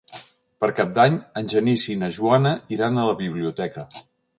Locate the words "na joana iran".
2.05-2.99